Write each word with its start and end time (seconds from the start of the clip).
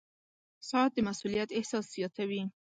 •ساعت 0.69 0.91
د 0.93 0.97
مسؤولیت 1.07 1.49
احساس 1.57 1.85
زیاتوي. 1.95 2.43